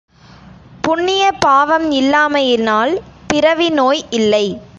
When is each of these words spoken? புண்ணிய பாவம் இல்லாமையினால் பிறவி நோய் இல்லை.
புண்ணிய 0.81 1.31
பாவம் 1.39 1.91
இல்லாமையினால் 1.91 3.01
பிறவி 3.27 3.69
நோய் 3.69 4.03
இல்லை. 4.09 4.45